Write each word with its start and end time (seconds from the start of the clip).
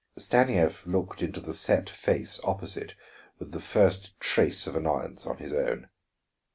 Stanief 0.17 0.83
looked 0.87 1.21
into 1.21 1.39
the 1.39 1.53
set 1.53 1.87
face 1.87 2.39
opposite 2.43 2.95
with 3.37 3.51
the 3.51 3.59
first 3.59 4.19
trace 4.19 4.65
of 4.65 4.75
annoyance 4.75 5.27
on 5.27 5.37
his 5.37 5.53
own. 5.53 5.89